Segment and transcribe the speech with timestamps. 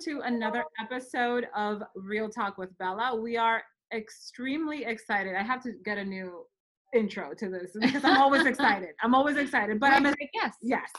[0.00, 3.18] to another episode of Real Talk with Bella.
[3.20, 5.34] We are extremely excited.
[5.34, 6.44] I have to get a new
[6.94, 8.90] intro to this because I'm always excited.
[9.02, 10.54] I'm always excited, but I'm a, yes.
[10.62, 10.90] yes.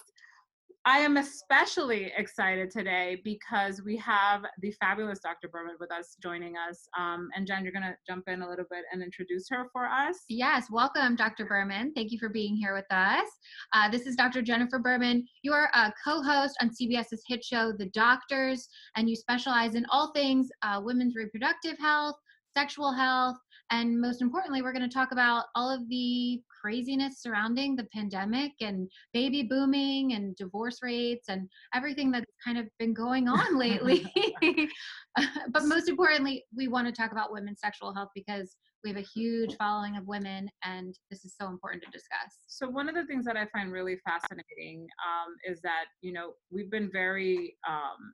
[0.86, 5.50] I am especially excited today because we have the fabulous Dr.
[5.50, 6.88] Berman with us joining us.
[6.98, 9.86] Um, and Jen, you're going to jump in a little bit and introduce her for
[9.86, 10.16] us.
[10.30, 11.46] Yes, welcome, Dr.
[11.46, 11.92] Berman.
[11.96, 13.28] Thank you for being here with us.
[13.74, 14.42] Uh, this is Dr.
[14.42, 15.28] Jennifer Berman.
[15.42, 19.86] You are a co host on CBS's hit show, The Doctors, and you specialize in
[19.92, 22.16] all things uh, women's reproductive health,
[22.56, 23.38] sexual health,
[23.72, 28.52] and most importantly, we're going to talk about all of the craziness surrounding the pandemic
[28.62, 34.12] and baby booming and divorce rates and everything that's kind of been going on lately.
[35.52, 39.06] but most importantly, we want to talk about women's sexual health because we have a
[39.14, 42.46] huge following of women and this is so important to discuss.
[42.48, 46.34] So, one of the things that I find really fascinating um, is that, you know,
[46.52, 48.14] we've been very um,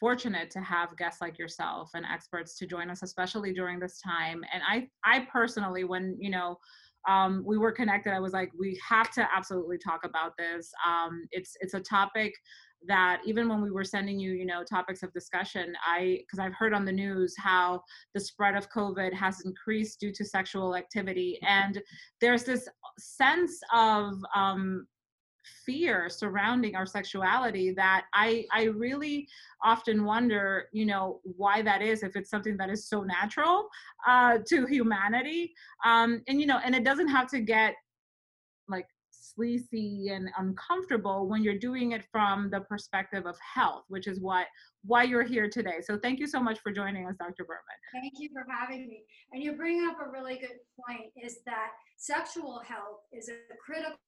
[0.00, 4.42] fortunate to have guests like yourself and experts to join us especially during this time
[4.52, 6.56] and i i personally when you know
[7.08, 8.12] um, we were connected.
[8.12, 10.70] I was like we have to absolutely talk about this.
[10.86, 12.32] Um, it's it's a topic
[12.88, 16.54] that even when we were sending you you know topics of discussion i because i've
[16.54, 17.78] heard on the news how
[18.14, 21.38] the spread of covid has increased due to sexual activity.
[21.46, 21.80] And
[22.20, 24.86] there's this sense of um,
[25.64, 29.26] fear surrounding our sexuality that i i really
[29.62, 33.68] often wonder you know why that is if it's something that is so natural
[34.06, 35.52] uh to humanity
[35.84, 37.74] um and you know and it doesn't have to get
[38.68, 44.20] like sleazy and uncomfortable when you're doing it from the perspective of health which is
[44.20, 44.46] what
[44.84, 45.80] why you're here today.
[45.82, 47.78] So thank you so much for joining us dr berman.
[47.92, 49.04] Thank you for having me.
[49.32, 53.98] And you bring up a really good point is that sexual health is a critical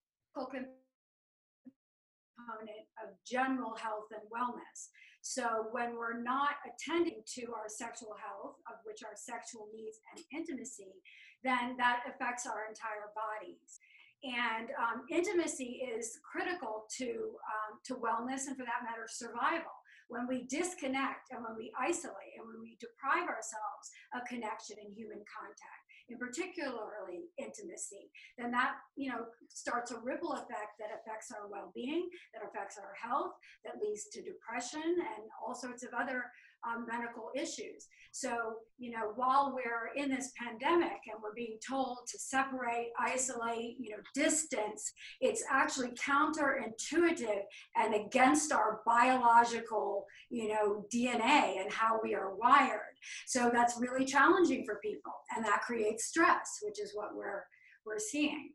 [2.42, 4.90] component of general health and wellness.
[5.22, 10.18] So when we're not attending to our sexual health, of which our sexual needs and
[10.34, 10.98] intimacy,
[11.44, 13.78] then that affects our entire bodies.
[14.22, 19.74] And um, intimacy is critical to, um, to wellness and, for that matter, survival.
[20.08, 24.94] When we disconnect and when we isolate and when we deprive ourselves of connection and
[24.94, 31.32] human contact, in particularly intimacy, then that you know starts a ripple effect that affects
[31.32, 33.32] our well-being, that affects our health,
[33.64, 36.24] that leads to depression and all sorts of other
[36.66, 37.88] um, medical issues.
[38.12, 43.76] So, you know, while we're in this pandemic and we're being told to separate, isolate,
[43.78, 47.42] you know, distance, it's actually counterintuitive
[47.76, 52.91] and against our biological, you know, DNA and how we are wired.
[53.26, 57.44] So that's really challenging for people, and that creates stress, which is what we're
[57.84, 58.50] we're seeing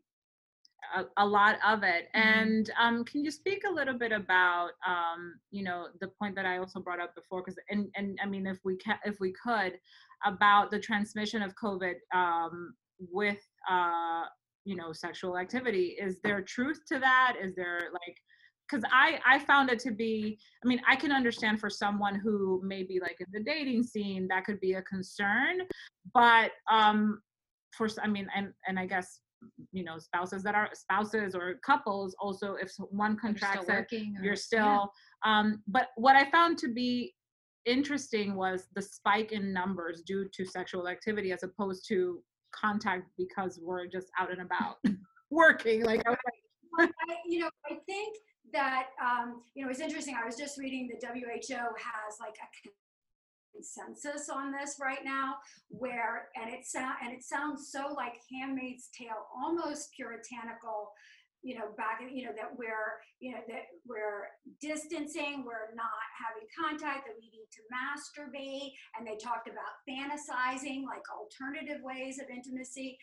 [0.94, 2.08] a, a lot of it.
[2.14, 2.38] Mm-hmm.
[2.40, 6.46] And um, can you speak a little bit about, um, you know, the point that
[6.46, 7.42] I also brought up before?
[7.42, 9.78] Because and and I mean, if we can, if we could,
[10.24, 14.24] about the transmission of COVID um, with, uh,
[14.64, 15.96] you know, sexual activity.
[16.00, 17.36] Is there truth to that?
[17.40, 18.16] Is there like
[18.68, 22.60] because I I found it to be I mean I can understand for someone who
[22.64, 25.60] may be like in the dating scene that could be a concern
[26.12, 27.20] but um
[27.76, 29.20] for I mean and and I guess
[29.72, 34.18] you know spouses that are spouses or couples also if one contracts you're still, it,
[34.18, 34.92] or, you're still
[35.24, 35.38] yeah.
[35.38, 37.14] um, but what i found to be
[37.66, 42.20] interesting was the spike in numbers due to sexual activity as opposed to
[42.52, 44.76] contact because we're just out and about
[45.30, 46.88] working like I,
[47.26, 48.16] you know i think
[48.52, 52.68] that um, you know it's interesting i was just reading the who has like a
[53.54, 55.34] consensus on this right now
[55.68, 60.92] where and it sound and it sounds so like handmaid's tale almost puritanical
[61.42, 64.26] you know back you know that we're you know that we're
[64.60, 70.82] distancing we're not having contact that we need to masturbate and they talked about fantasizing
[70.84, 72.98] like alternative ways of intimacy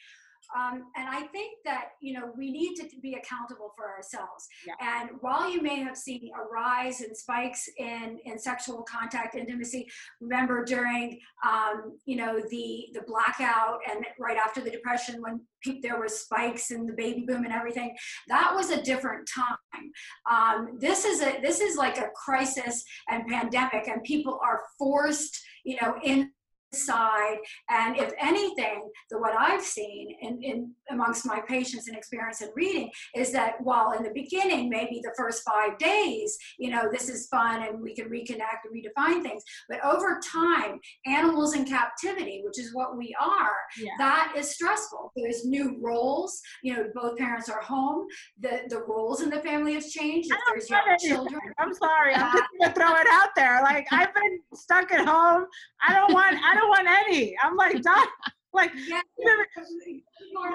[0.55, 4.47] um, and I think that you know we need to be accountable for ourselves.
[4.67, 4.73] Yeah.
[4.81, 9.87] And while you may have seen a rise in spikes in in sexual contact intimacy,
[10.21, 15.41] remember during um, you know the the blackout and right after the depression when
[15.81, 17.95] there were spikes in the baby boom and everything,
[18.27, 19.91] that was a different time.
[20.29, 25.39] Um, this is a this is like a crisis and pandemic, and people are forced
[25.63, 26.31] you know in
[26.75, 27.37] side.
[27.69, 32.49] And if anything, the what I've seen in, in amongst my patients and experience in
[32.55, 37.09] reading is that while in the beginning, maybe the first five days, you know, this
[37.09, 39.43] is fun and we can reconnect and redefine things.
[39.69, 43.91] But over time, animals in captivity, which is what we are, yeah.
[43.97, 45.11] that is stressful.
[45.15, 46.41] There's new roles.
[46.63, 48.05] You know, both parents are home.
[48.39, 50.29] The the roles in the family have changed.
[50.31, 51.41] If there's young children.
[51.57, 52.13] I'm sorry.
[52.13, 53.61] I'm just gonna throw it out there.
[53.61, 55.45] Like I've been stuck at home.
[55.87, 57.35] I don't want I don't want any.
[57.43, 58.07] I'm like done.
[58.53, 59.01] Like yeah,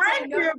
[0.00, 0.52] right no,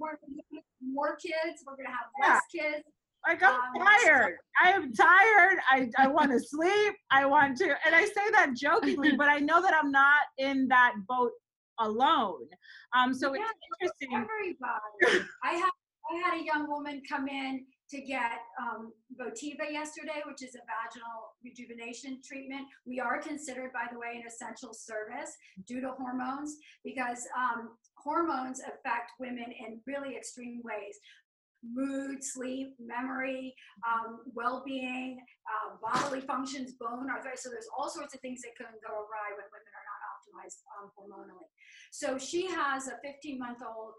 [0.81, 1.63] more kids.
[1.65, 2.61] We're gonna have less yeah.
[2.61, 2.83] kids.
[3.27, 4.37] Like I'm um, tired.
[4.63, 5.59] I am tired.
[5.69, 6.93] I, I want to sleep.
[7.11, 10.67] I want to, and I say that jokingly, but I know that I'm not in
[10.69, 11.31] that boat
[11.79, 12.47] alone.
[12.97, 13.43] Um, so yeah,
[13.79, 14.27] it's interesting.
[15.03, 15.27] Everybody.
[15.43, 15.69] I had
[16.11, 20.63] I had a young woman come in to get um, Votiva yesterday, which is a
[20.63, 22.67] vaginal rejuvenation treatment.
[22.85, 25.35] We are considered, by the way, an essential service
[25.67, 30.97] due to hormones because um, hormones affect women in really extreme ways
[31.61, 33.53] mood, sleep, memory,
[33.85, 37.43] um, well-being, uh, bodily functions, bone arthritis.
[37.43, 40.65] So there's all sorts of things that can go awry when women are not optimized
[40.73, 41.45] um, hormonally.
[41.91, 43.93] So she has a 15-month-old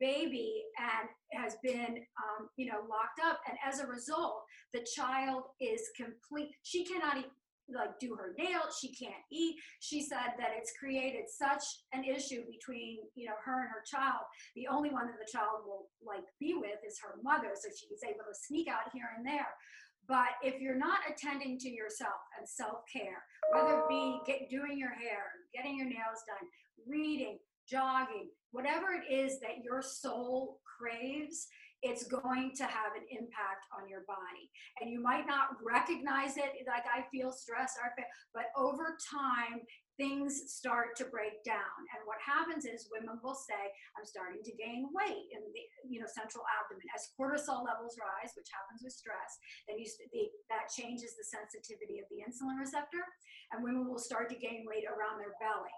[0.00, 3.40] baby and has been um, you know locked up.
[3.48, 6.50] And as a result the child is complete.
[6.62, 7.30] She cannot eat,
[7.68, 8.78] like do her nails.
[8.80, 9.56] She can't eat.
[9.80, 14.22] She said that it's created such an issue between you know her and her child.
[14.54, 18.04] The only one that the child will like be with is her mother so she's
[18.04, 19.48] able to sneak out here and there.
[20.08, 24.94] But if you're not attending to yourself and self-care whether it be get, doing your
[24.94, 26.46] hair getting your nails done
[26.86, 31.46] reading jogging whatever it is that your soul craves,
[31.84, 34.48] it's going to have an impact on your body.
[34.80, 37.76] And you might not recognize it, like I feel stressed,
[38.32, 39.60] but over time,
[40.00, 41.76] things start to break down.
[41.96, 43.60] And what happens is women will say,
[43.96, 46.84] I'm starting to gain weight in the you know central abdomen.
[46.92, 52.00] As cortisol levels rise, which happens with stress, then you, the, that changes the sensitivity
[52.00, 53.04] of the insulin receptor.
[53.52, 55.72] And women will start to gain weight around their belly.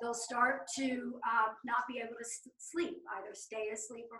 [0.00, 2.26] They'll start to um, not be able to
[2.58, 4.18] sleep, either stay asleep or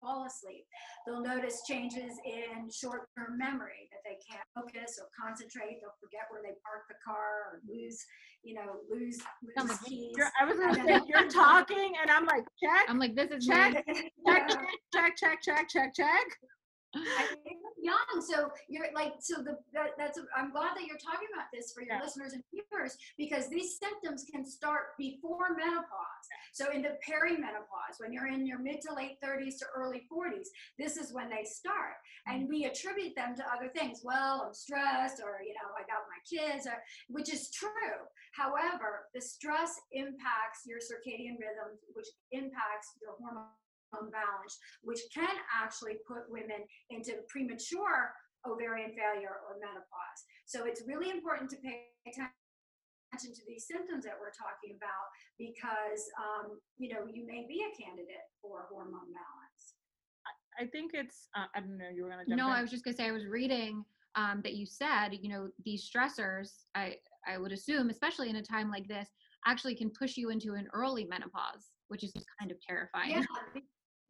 [0.00, 0.64] fall asleep.
[1.06, 5.78] They'll notice changes in short-term memory that they can't focus or concentrate.
[5.80, 7.98] They'll forget where they parked the car or lose,
[8.42, 10.16] you know, lose, lose keys.
[10.40, 12.88] I was gonna say you're talking, and I'm like, check.
[12.88, 13.84] I'm like, this is check,
[14.26, 14.48] check,
[14.92, 16.26] check, check, check, check, check.
[17.82, 21.72] young so you're like so the that, that's I'm glad that you're talking about this
[21.72, 22.02] for your yeah.
[22.02, 26.26] listeners and viewers because these symptoms can start before menopause.
[26.52, 30.48] So in the perimenopause when you're in your mid to late 30s to early 40s
[30.78, 31.96] this is when they start.
[32.26, 34.00] And we attribute them to other things.
[34.04, 38.02] Well i'm stressed or you know i got my kids or which is true.
[38.32, 43.54] However the stress impacts your circadian rhythm which impacts your hormone
[43.92, 48.12] unbalanced, which can actually put women into premature
[48.46, 50.20] ovarian failure or menopause.
[50.46, 55.06] So it's really important to pay attention to these symptoms that we're talking about
[55.36, 59.76] because um, you know you may be a candidate for hormone balance.
[60.58, 62.52] I think it's uh, I don't know you were gonna no in.
[62.52, 63.84] I was just gonna say I was reading
[64.14, 66.96] um, that you said you know these stressors I
[67.26, 69.08] I would assume especially in a time like this
[69.46, 73.10] actually can push you into an early menopause which is kind of terrifying.
[73.10, 73.60] Yeah,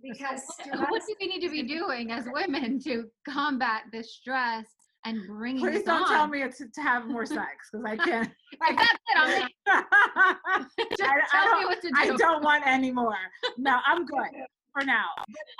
[0.02, 0.42] because
[0.88, 4.66] what do we need to be doing as women to combat this stress
[5.04, 6.08] and bring it Please don't on?
[6.08, 8.30] tell me it's to have more sex because I can't.
[8.60, 9.54] like, that's it.
[9.66, 10.66] I'm
[10.98, 11.94] Just I, tell I me what to do.
[11.96, 13.16] I don't want any more.
[13.56, 14.28] No, I'm good
[14.72, 15.06] for now.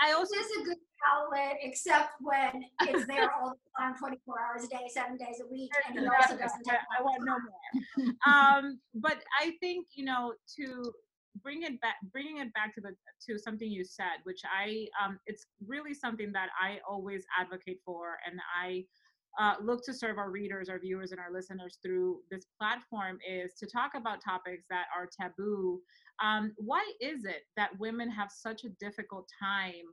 [0.00, 0.76] I also is a good
[1.14, 5.50] outlet, except when it's there all the time, 24 hours a day, seven days a
[5.50, 6.68] week, and he also doesn't.
[6.68, 8.14] I, I want no more.
[8.26, 10.92] um, but I think you know to
[11.42, 12.94] bring it back bringing it back to the
[13.24, 18.18] to something you said which i um it's really something that i always advocate for
[18.26, 18.84] and i
[19.38, 23.52] uh, look to serve our readers our viewers and our listeners through this platform is
[23.54, 25.80] to talk about topics that are taboo.
[26.22, 29.86] Um, why is it that women have such a difficult time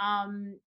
[0.00, 0.58] um,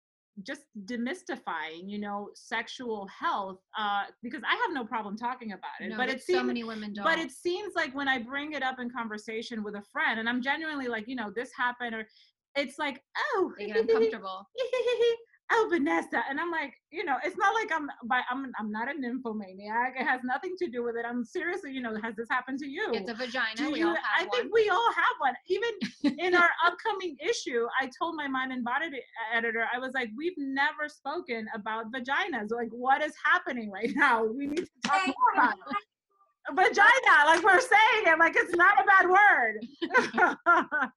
[0.44, 5.89] just demystifying you know sexual health uh because i have no problem talking about it
[5.89, 7.06] no, but it seems so many women don't.
[7.06, 10.27] but it seems like when i bring it up in conversation with a friend and
[10.27, 12.06] i'm genuinely like you know this happened or
[12.56, 14.46] it's like oh they get uncomfortable
[15.51, 18.89] oh Vanessa, and I'm like, you know, it's not like I'm, but I'm, I'm not
[18.89, 19.95] a nymphomaniac.
[19.99, 21.05] It has nothing to do with it.
[21.07, 22.91] I'm seriously, you know, has this happened to you?
[22.93, 23.55] It's a vagina.
[23.55, 24.31] Do we you, all have I one.
[24.31, 25.33] think we all have one.
[25.47, 28.87] Even in our upcoming issue, I told my mind and body
[29.33, 32.51] editor, I was like, we've never spoken about vaginas.
[32.51, 34.23] Like, what is happening right now?
[34.23, 36.55] We need to talk more about it.
[36.55, 39.59] vagina, like we're saying it, like it's not a bad word.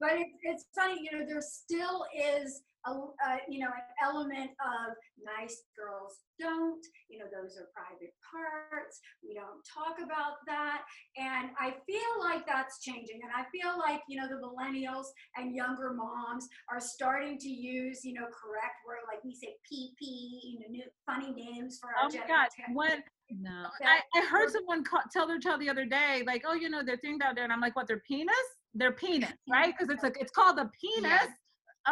[0.00, 4.50] but it, it's funny, you know, there still is a, a, you know an element
[4.60, 10.82] of nice girls don't you know those are private parts we don't talk about that.
[11.16, 15.06] And i feel like that's changing and i feel like you know the millennials
[15.36, 20.00] and younger moms are starting to use you know correct word like we say pp
[20.00, 23.02] you know new funny names for our oh my god when
[23.38, 23.66] no.
[23.84, 26.82] I, I heard someone call, tell their child the other day like oh you know
[26.84, 28.34] they're things out there and i'm like what their penis?
[28.74, 29.74] Their penis right?
[29.76, 31.10] Because it's like it's called a penis.
[31.10, 31.26] Yeah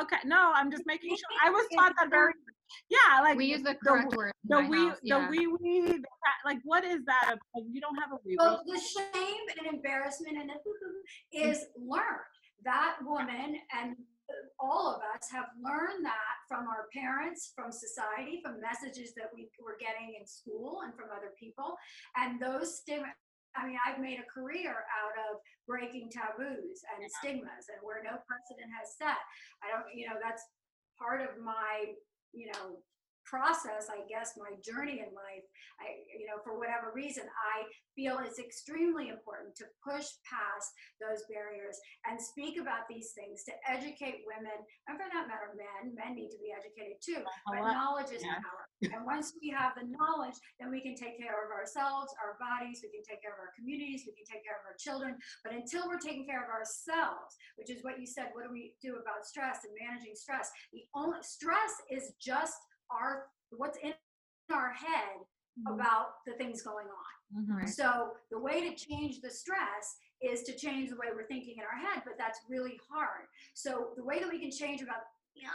[0.02, 1.38] Okay, no, I'm just making sure.
[1.44, 2.32] I was taught that very.
[2.90, 4.32] Yeah, like we use the correct the, word.
[4.44, 5.26] The wee, yeah.
[5.26, 6.02] the wee wee.
[6.44, 7.30] Like, what is that?
[7.30, 8.36] Like, you don't have a wee.
[8.38, 10.50] Well, the shame and embarrassment and
[11.32, 12.34] is learned.
[12.64, 13.96] That woman and
[14.60, 19.48] all of us have learned that from our parents, from society, from messages that we
[19.64, 21.76] were getting in school and from other people.
[22.16, 23.08] And those stigma,
[23.56, 27.12] I mean, I've made a career out of breaking taboos and yeah.
[27.20, 29.18] stigmas and where no precedent has set.
[29.64, 30.44] I don't, you know, that's
[30.98, 31.96] part of my,
[32.32, 32.80] you know,
[33.28, 35.44] process, I guess, my journey in life,
[35.76, 41.28] I, you know, for whatever reason, I feel it's extremely important to push past those
[41.28, 41.76] barriers
[42.08, 44.56] and speak about these things to educate women,
[44.88, 45.92] and for that matter, men.
[45.92, 47.20] Men need to be educated too.
[47.46, 48.40] But knowledge is yeah.
[48.40, 48.64] power.
[48.94, 52.80] And once we have the knowledge, then we can take care of ourselves, our bodies,
[52.80, 55.18] we can take care of our communities, we can take care of our children.
[55.42, 58.78] But until we're taking care of ourselves, which is what you said, what do we
[58.78, 60.50] do about stress and managing stress?
[60.72, 62.54] The only stress is just
[62.90, 63.92] our what's in
[64.52, 65.18] our head
[65.58, 65.74] mm-hmm.
[65.74, 67.42] about the things going on.
[67.42, 67.66] Mm-hmm.
[67.66, 71.64] So the way to change the stress is to change the way we're thinking in
[71.64, 73.28] our head, but that's really hard.
[73.54, 75.02] So the way that we can change about
[75.38, 75.54] yeah,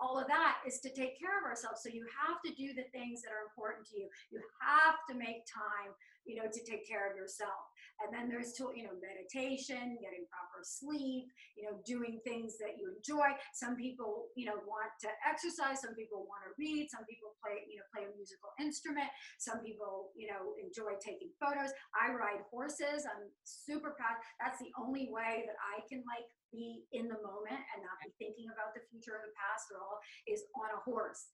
[0.00, 1.82] all of that is to take care of ourselves.
[1.82, 4.08] So you have to do the things that are important to you.
[4.30, 5.92] You have to make time,
[6.24, 7.68] you know, to take care of yourself.
[8.00, 12.80] And then there's to, you know, meditation, getting proper sleep, you know, doing things that
[12.80, 13.36] you enjoy.
[13.52, 15.84] Some people, you know, want to exercise.
[15.84, 16.88] Some people want to read.
[16.88, 19.12] Some people play, you know, play a musical instrument.
[19.36, 21.76] Some people, you know, enjoy taking photos.
[21.92, 23.04] I ride horses.
[23.04, 24.16] I'm super proud.
[24.40, 28.10] That's the only way that I can like be in the moment and not be
[28.16, 31.28] thinking about the future or the past at all is on a horse.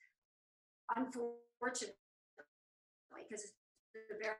[0.99, 1.95] Unfortunately,
[3.27, 3.43] because
[3.95, 4.37] it's a very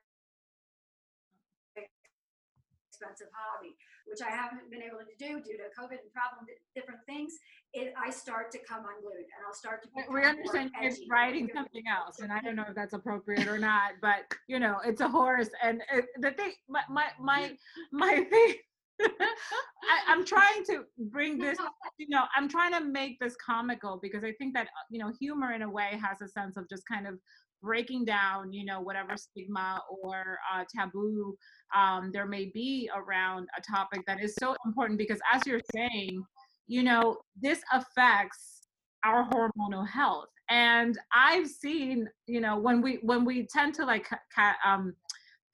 [2.97, 3.77] expensive hobby,
[4.07, 7.35] which I haven't been able to do due to COVID and problem different things.
[7.75, 9.89] It, I start to come unglued and I'll start to.
[10.13, 13.93] We understand you're writing something else, and I don't know if that's appropriate or not,
[14.01, 17.53] but you know, it's a horse, and it, the thing, my my my,
[17.93, 18.55] my thing.
[18.99, 21.59] I, am trying to bring this,
[21.99, 25.13] you know, I'm trying to make this comical because I think that, uh, you know,
[25.21, 27.19] humor in a way has a sense of just kind of
[27.63, 31.37] breaking down, you know, whatever stigma or uh, taboo
[31.75, 36.23] um, there may be around a topic that is so important because, as you're saying,
[36.67, 38.63] you know, this affects
[39.05, 40.29] our hormonal health.
[40.49, 44.95] And I've seen, you know, when we when we tend to like ca- um,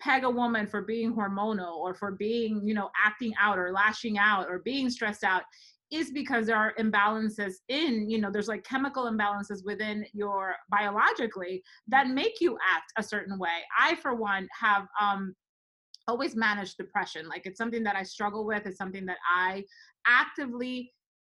[0.00, 4.18] peg a woman for being hormonal or for being, you know, acting out or lashing
[4.18, 5.42] out or being stressed out,
[5.92, 11.62] is because there are imbalances in you know there's like chemical imbalances within your biologically
[11.86, 13.60] that make you act a certain way.
[13.78, 15.34] I for one have um
[16.08, 17.28] always managed depression.
[17.28, 18.66] Like it's something that i struggle with.
[18.66, 19.62] It's something that i
[20.06, 20.92] actively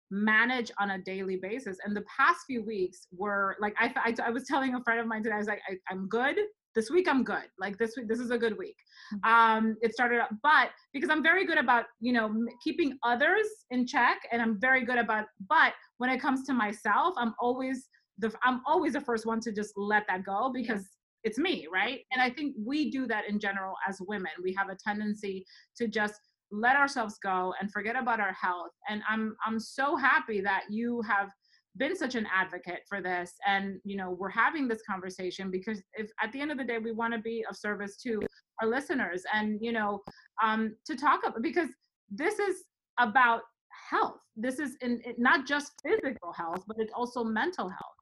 [0.09, 1.77] manage on a daily basis.
[1.83, 5.07] And the past few weeks were like i i, I was telling a friend of
[5.07, 6.37] mine today i was like I, i'm good
[6.75, 7.47] this week i'm good.
[7.57, 8.75] Like this week this is a good week.
[9.13, 9.33] Mm-hmm.
[9.33, 13.85] um it started up but because i'm very good about you know keeping others in
[13.85, 18.31] check and i'm very good about but when it comes to myself i'm always the
[18.43, 20.85] i'm always the first one to just let that go because
[21.23, 21.99] it's me right?
[22.11, 24.31] And i think we do that in general as women.
[24.43, 25.45] We have a tendency
[25.77, 26.19] to just
[26.51, 28.71] let ourselves go and forget about our health.
[28.89, 31.29] And i'm i'm so happy that you have
[31.77, 36.09] been such an advocate for this and you know we're having this conversation because if
[36.21, 38.21] at the end of the day we want to be of service to
[38.61, 40.01] our listeners and you know
[40.41, 41.69] um to talk about because
[42.09, 42.63] this is
[42.99, 43.41] about
[43.89, 44.19] health.
[44.35, 47.95] This is in, not just physical health but it's also mental health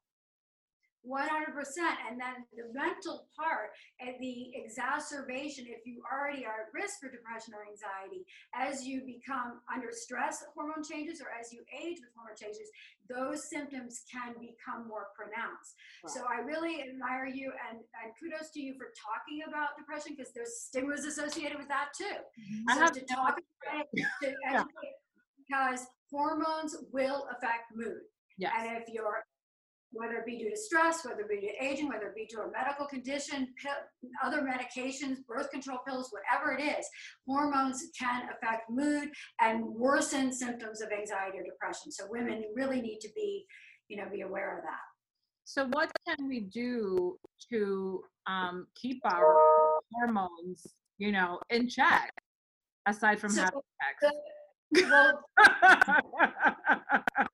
[1.04, 1.28] 100%
[2.08, 7.12] and then the mental part and the exacerbation if you already are at risk for
[7.12, 8.24] depression or anxiety
[8.56, 12.72] as you become under stress hormone changes or as you age with hormone changes
[13.08, 16.08] those symptoms can become more pronounced wow.
[16.08, 20.32] so i really admire you and, and kudos to you for talking about depression because
[20.32, 22.80] there's stigmas associated with that too mm-hmm.
[22.80, 24.96] so to talk about it to educate,
[25.36, 28.00] because hormones will affect mood
[28.38, 28.50] yeah.
[28.56, 29.20] and if you're
[29.94, 32.26] whether it be due to stress, whether it be due to aging, whether it be
[32.26, 33.48] due to a medical condition,
[34.22, 36.86] other medications, birth control pills, whatever it is,
[37.26, 39.10] hormones can affect mood
[39.40, 41.92] and worsen symptoms of anxiety or depression.
[41.92, 43.46] So women really need to be,
[43.88, 44.80] you know, be aware of that.
[45.44, 47.18] So what can we do
[47.52, 49.36] to um, keep our
[49.92, 50.66] hormones,
[50.98, 52.12] you know, in check,
[52.86, 53.60] aside from so having
[54.00, 54.14] sex?
[54.72, 55.20] The, well,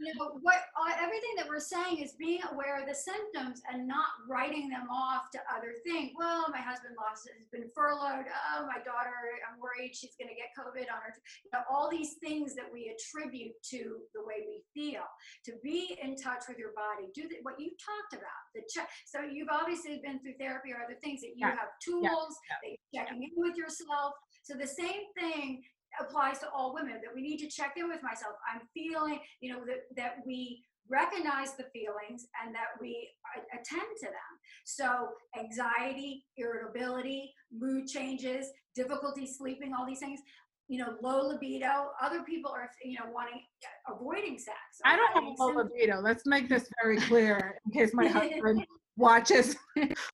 [0.00, 3.86] you know what uh, everything that we're saying is being aware of the symptoms and
[3.86, 8.24] not writing them off to other things well my husband lost has been furloughed.
[8.56, 11.12] Oh my daughter i'm worried she's going to get covid on her
[11.44, 15.04] you know all these things that we attribute to the way we feel.
[15.46, 18.88] To be in touch with your body do the, what you talked about the check
[19.06, 21.50] so you've obviously been through therapy or other things that you yeah.
[21.50, 22.56] have tools yeah.
[22.62, 24.14] that you're checking in with yourself.
[24.42, 25.62] So the same thing
[26.00, 28.34] applies to all women that we need to check in with myself.
[28.52, 33.08] I'm feeling you know that, that we recognize the feelings and that we
[33.52, 34.32] attend to them.
[34.64, 40.20] So anxiety irritability mood changes difficulty sleeping all these things
[40.68, 43.42] you know low libido other people are you know wanting
[43.88, 44.56] avoiding sex.
[44.84, 46.00] I don't have a low libido.
[46.00, 48.64] Let's make this very clear in case my husband
[48.96, 49.56] watches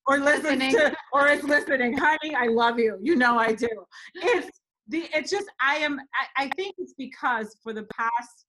[0.07, 1.97] or listens to or is listening.
[1.97, 2.99] Honey i love you.
[3.03, 3.69] You know i do.
[4.15, 4.51] It's
[4.89, 8.47] the it's just i am I, I think it's because for the past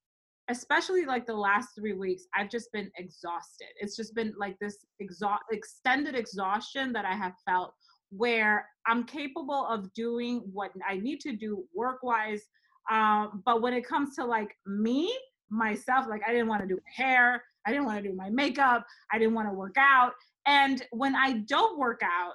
[0.49, 3.67] especially like the last three weeks i've just been exhausted.
[3.79, 7.73] It's just been like this exhaust extended exhaustion that i have felt
[8.09, 12.43] where i'm capable of doing what i need to do work wise
[12.89, 15.13] um, but when it comes to like me
[15.49, 18.29] myself like i didn't want to do my hair i didn't want to do my
[18.29, 20.13] makeup i didn't want to work out
[20.45, 22.33] and when i don't work out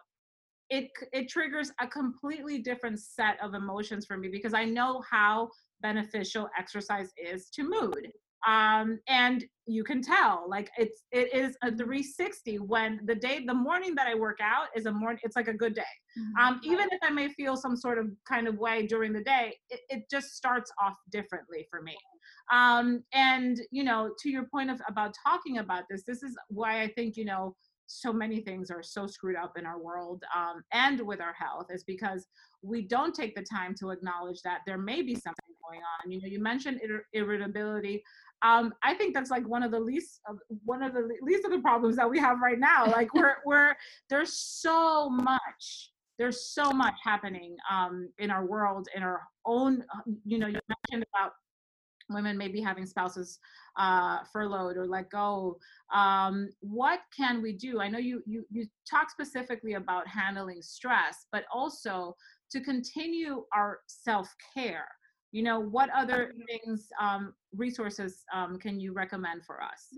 [0.72, 5.50] it it triggers a completely different set of emotions for me because I know how
[5.82, 8.10] beneficial exercise is to mood.
[8.48, 13.54] Um, and you can tell like it's it is a 360 when the day the
[13.54, 15.94] morning that I work out is a morning it's like a good day.
[16.18, 16.44] Mm-hmm.
[16.44, 19.54] Um, even if I may feel some sort of kind of way during the day,
[19.68, 21.96] it, it just starts off differently for me.
[22.50, 26.80] Um, and you know, to your point of about talking about this, this is why
[26.80, 27.54] I think you know
[27.86, 31.66] so many things are so screwed up in our world um, and with our health
[31.70, 32.26] is because
[32.62, 36.10] we don't take the time to acknowledge that there may be something going on.
[36.10, 38.02] You know, you mentioned ir- irritability.
[38.42, 41.52] Um, I think that's like one of the least of one of the least of
[41.52, 42.86] the problems that we have right now.
[42.86, 43.74] Like we're we're
[44.10, 49.84] there's so much there's so much happening um, in our world in our own.
[50.24, 51.32] You know, you mentioned about
[52.12, 53.38] women maybe having spouses
[53.76, 55.58] uh, furloughed or let go.
[55.92, 57.80] Um, what can we do?
[57.80, 62.16] I know you, you you talk specifically about handling stress, but also
[62.50, 64.88] to continue our self care.
[65.32, 69.88] You know, what other things, um, resources um, can you recommend for us?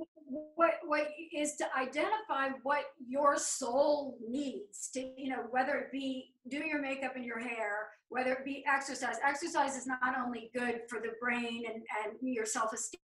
[0.55, 6.35] What what is to identify what your soul needs to, you know, whether it be
[6.49, 9.17] doing your makeup and your hair, whether it be exercise.
[9.27, 13.01] Exercise is not only good for the brain and, and your self-esteem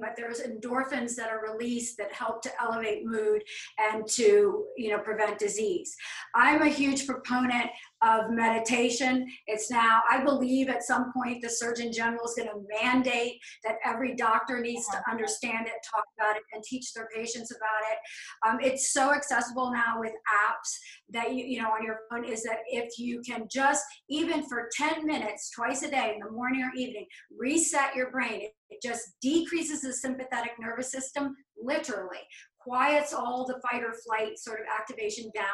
[0.00, 3.42] but there's endorphins that are released that help to elevate mood
[3.78, 5.94] and to you know prevent disease
[6.34, 7.70] i'm a huge proponent
[8.02, 9.26] of meditation.
[9.46, 13.76] It's now i believe at some point the surgeon general is going to mandate that
[13.84, 17.98] every doctor needs to understand it talk about it and teach their patients about it.
[18.46, 20.76] Um, it's so accessible now with apps
[21.10, 24.68] that you you know on your phone is that if you can just even for
[24.76, 27.06] 10 minutes twice a day in the morning or evening
[27.38, 32.18] reset your brain it just decreases the sympathetic nervous system, literally,
[32.60, 35.44] quiets all the fight or flight sort of activation down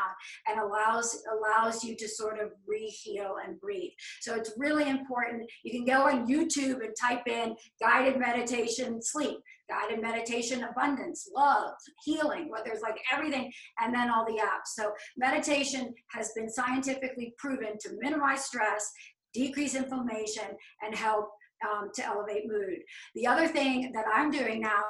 [0.49, 3.93] and allows allows you to sort of re-heal and breathe.
[4.21, 5.49] So it's really important.
[5.63, 9.39] You can go on YouTube and type in guided meditation sleep,
[9.71, 14.75] guided meditation abundance, love, healing, where there's like everything, and then all the apps.
[14.75, 18.91] So meditation has been scientifically proven to minimize stress,
[19.33, 21.29] decrease inflammation, and help
[21.67, 22.79] um, to elevate mood.
[23.15, 24.83] The other thing that I'm doing now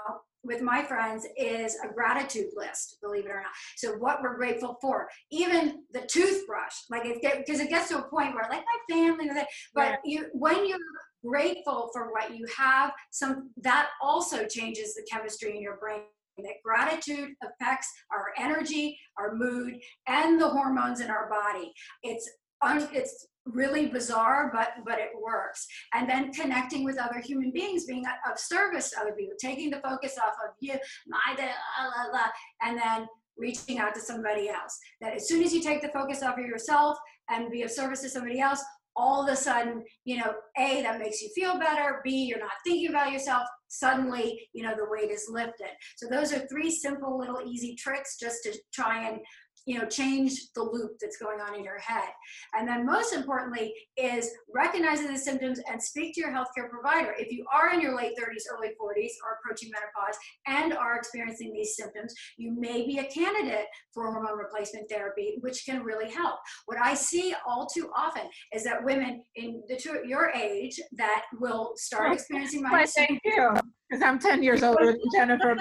[0.42, 3.52] with my friends is a gratitude list, believe it or not.
[3.76, 8.08] So what we're grateful for, even the toothbrush, like it because it gets to a
[8.08, 9.28] point where like my family,
[9.74, 10.78] but you when you're
[11.24, 16.02] grateful for what you have, some that also changes the chemistry in your brain
[16.38, 21.72] that gratitude affects our energy, our mood, and the hormones in our body.
[22.02, 22.30] It's
[22.62, 25.66] it's really bizarre, but but it works.
[25.94, 29.80] And then connecting with other human beings, being of service to other people, taking the
[29.80, 30.74] focus off of you,
[31.06, 32.26] my da, la, la, la,
[32.62, 33.06] and then
[33.36, 34.78] reaching out to somebody else.
[35.00, 36.96] That as soon as you take the focus off of yourself
[37.28, 38.64] and be of service to somebody else,
[38.96, 42.00] all of a sudden, you know, A, that makes you feel better.
[42.02, 43.46] B, you're not thinking about yourself.
[43.68, 45.68] Suddenly, you know, the weight is lifted.
[45.96, 49.18] So those are three simple little easy tricks just to try and
[49.66, 52.08] you know change the loop that's going on in your head.
[52.56, 57.14] And then most importantly is recognizing the symptoms and speak to your healthcare provider.
[57.18, 61.52] If you are in your late 30s early 40s or approaching menopause and are experiencing
[61.52, 66.38] these symptoms you may be a candidate for hormone replacement therapy which can really help.
[66.66, 68.22] What i see all too often
[68.54, 73.20] is that women in the two, your age that will start oh, experiencing my thank
[73.24, 73.54] you
[73.88, 75.56] because i'm 10 years older than jennifer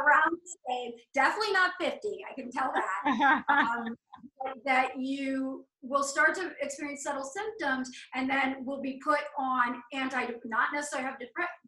[0.00, 1.98] around the same, definitely not 50,
[2.30, 3.96] I can tell that, um,
[4.64, 10.26] that you will start to experience subtle symptoms and then will be put on anti,
[10.44, 11.18] not necessarily have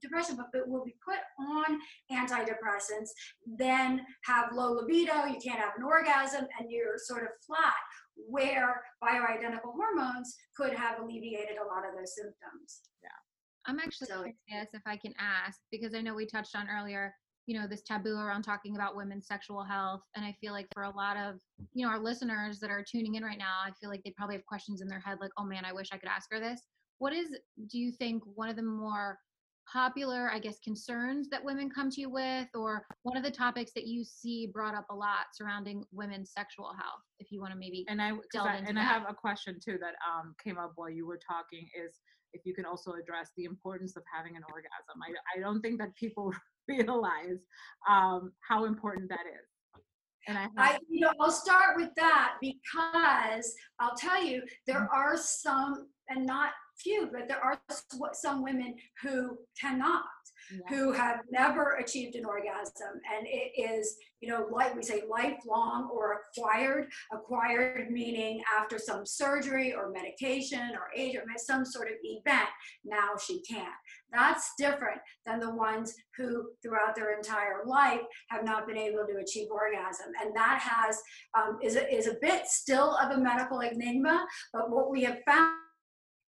[0.01, 1.79] depression, but, but will be put on
[2.13, 3.11] antidepressants,
[3.59, 7.75] then have low libido, you can't have an orgasm, and you're sort of flat,
[8.17, 12.83] where bioidentical hormones could have alleviated a lot of those symptoms.
[13.03, 13.24] Yeah.
[13.67, 17.15] I'm actually so, curious if I can ask, because I know we touched on earlier
[17.47, 20.85] you know this taboo around talking about women's sexual health and i feel like for
[20.85, 21.41] a lot of
[21.73, 24.37] you know our listeners that are tuning in right now i feel like they probably
[24.37, 26.61] have questions in their head like oh man i wish i could ask her this
[26.99, 27.37] what is
[27.71, 29.19] do you think one of the more
[29.71, 33.73] popular i guess concerns that women come to you with or one of the topics
[33.75, 37.59] that you see brought up a lot surrounding women's sexual health if you want to
[37.59, 38.81] maybe and i, I and that.
[38.81, 41.99] i have a question too that um came up while you were talking is
[42.35, 45.79] if you can also address the importance of having an orgasm i, I don't think
[45.81, 46.33] that people
[46.69, 47.39] realize
[47.89, 49.49] um, how important that is.
[50.27, 54.97] And I, I, you know, I'll start with that because I'll tell you there mm-hmm.
[54.97, 57.61] are some, and not few, but there are
[58.13, 60.05] some women who cannot
[60.69, 63.01] who have never achieved an orgasm.
[63.17, 66.91] And it is, you know, like we say, lifelong or acquired.
[67.13, 72.49] Acquired meaning after some surgery or medication or age or some sort of event,
[72.85, 73.67] now she can.
[74.13, 79.17] That's different than the ones who, throughout their entire life, have not been able to
[79.19, 80.13] achieve orgasm.
[80.23, 81.01] And that has
[81.37, 84.27] um, is a, is a bit still of a medical enigma.
[84.53, 85.64] But what we have found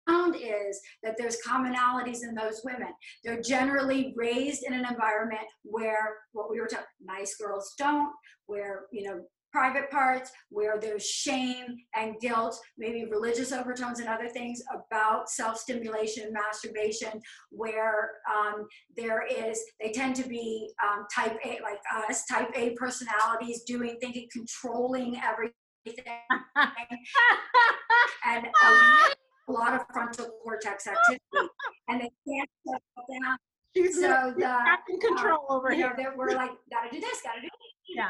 [0.07, 2.89] found is that there's commonalities in those women.
[3.25, 8.13] They're generally raised in an environment where what we were talking, nice girls don't,
[8.47, 14.29] where, you know, private parts, where there's shame and guilt, maybe religious overtones and other
[14.29, 18.67] things about self-stimulation, and masturbation, where um,
[18.97, 23.97] there is, they tend to be um, type A, like us, type A personalities, doing,
[24.01, 25.53] thinking, controlling everything.
[28.27, 29.13] and um,
[29.49, 31.21] a lot of frontal cortex activity,
[31.89, 33.37] and they can't shut down.
[33.77, 34.57] She's so the
[34.89, 35.95] in control uh, over here.
[35.97, 37.97] Know, we're like, gotta do this, gotta do this.
[37.97, 38.09] Yeah.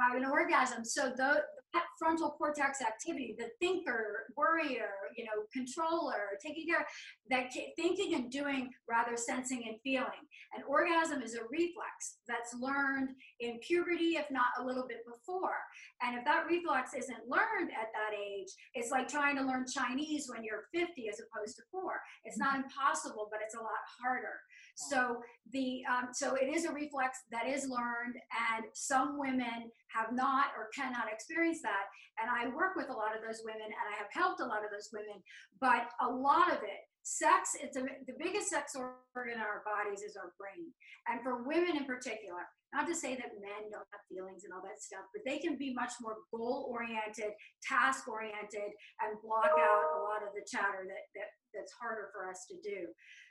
[0.00, 0.84] Have an orgasm.
[0.84, 1.42] So the,
[1.74, 6.86] that frontal cortex activity, the thinker, worrier, you know, controller, taking care,
[7.30, 10.24] that thinking and doing rather sensing and feeling.
[10.56, 15.58] An orgasm is a reflex that's learned in puberty, if not a little bit before.
[16.02, 20.28] And if that reflex isn't learned at that age, it's like trying to learn Chinese
[20.32, 22.00] when you're 50 as opposed to four.
[22.24, 24.40] It's not impossible, but it's a lot harder.
[24.78, 25.18] So
[25.50, 28.14] the um, so it is a reflex that is learned,
[28.54, 31.90] and some women have not or cannot experience that.
[32.22, 34.62] And I work with a lot of those women, and I have helped a lot
[34.62, 35.18] of those women.
[35.60, 40.06] But a lot of it, sex, it's a, the biggest sex organ in our bodies
[40.06, 40.70] is our brain,
[41.10, 42.46] and for women in particular.
[42.68, 45.56] Not to say that men don't have feelings and all that stuff, but they can
[45.56, 47.32] be much more goal oriented,
[47.64, 52.28] task oriented, and block out a lot of the chatter that, that that's harder for
[52.28, 52.86] us to do.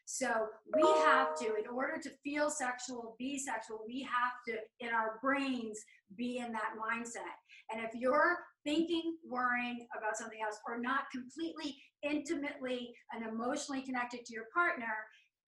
[0.06, 4.93] So we have to, in order to feel sexual, be sexual, we have to, in
[4.93, 5.80] our brains,
[6.15, 7.36] be in that mindset.
[7.71, 14.25] And if you're thinking, worrying about something else, or not completely intimately and emotionally connected
[14.25, 14.93] to your partner,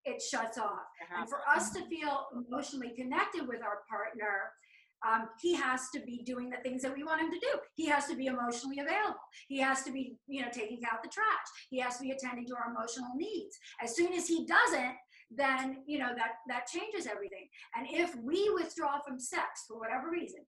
[0.06, 0.88] it shuts off.
[1.18, 4.52] And for us to feel emotionally connected with our partner,
[5.08, 7.60] um, he has to be doing the things that we want him to do.
[7.76, 9.20] He has to be emotionally available.
[9.48, 11.48] He has to be, you know, taking out the trash.
[11.70, 13.58] He has to be attending to our emotional needs.
[13.82, 14.96] As soon as he doesn't,
[15.32, 17.48] then you know that that changes everything.
[17.76, 20.42] And if we withdraw from sex for whatever reason,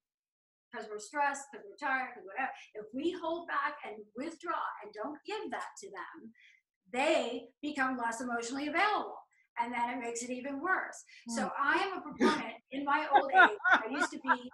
[0.72, 4.92] because we're stressed, because we're tired, because whatever, if we hold back and withdraw and
[4.94, 6.32] don't give that to them,
[6.92, 9.21] they become less emotionally available
[9.60, 11.04] and then it makes it even worse.
[11.30, 11.50] So hmm.
[11.60, 13.58] I am a proponent in my old age.
[13.72, 14.52] I used to be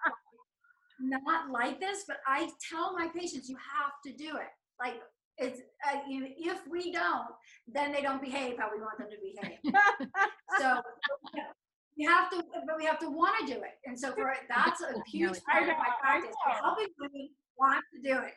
[0.99, 4.49] not like this, but I tell my patients, you have to do it.
[4.79, 4.95] Like
[5.37, 7.27] it's uh, you if we don't,
[7.67, 9.59] then they don't behave how we want them to behave.
[10.59, 10.81] so
[11.97, 13.77] we have to, but we have to want to do it.
[13.85, 16.35] And so for that's a huge part of my practice.
[16.61, 18.33] Helping women want to do it.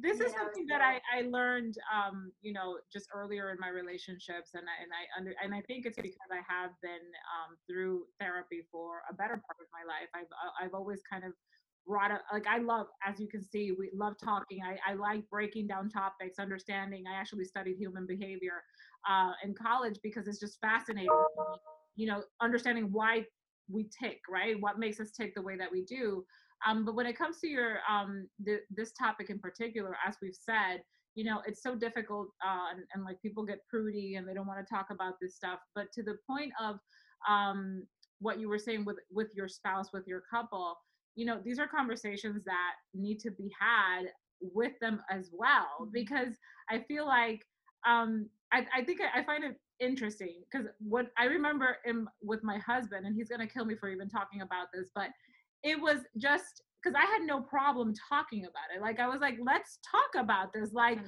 [0.00, 3.68] This is know, something that I, I learned um you know just earlier in my
[3.68, 7.56] relationships and I and I under and I think it's because I have been um
[7.68, 10.08] through therapy for a better part of my life.
[10.14, 11.32] I've I've always kind of
[11.86, 14.60] brought up like I love as you can see we love talking.
[14.64, 17.04] I, I like breaking down topics understanding.
[17.10, 18.62] I actually studied human behavior
[19.08, 21.10] uh in college because it's just fascinating
[21.96, 23.24] you know understanding why
[23.70, 24.60] we tick right?
[24.60, 26.24] What makes us tick the way that we do
[26.66, 30.34] um, but when it comes to your um, th- this topic in particular, as we've
[30.36, 30.82] said,
[31.14, 34.46] you know, it's so difficult, uh, and, and like people get prudy and they don't
[34.46, 35.60] want to talk about this stuff.
[35.74, 36.76] But to the point of
[37.28, 37.84] um,
[38.18, 40.76] what you were saying with with your spouse, with your couple,
[41.14, 44.06] you know, these are conversations that need to be had
[44.40, 45.92] with them as well, Mhm.
[45.92, 46.34] because
[46.70, 47.46] I feel like
[47.86, 52.42] um, I, I think I, I find it interesting because what I remember in, with
[52.42, 55.10] my husband, and he's gonna kill me for even talking about this, but
[55.64, 58.82] it was just because I had no problem talking about it.
[58.82, 60.72] Like I was like, let's talk about this.
[60.74, 60.98] Like,